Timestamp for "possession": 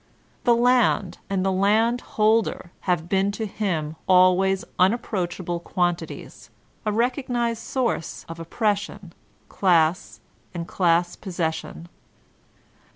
11.15-11.87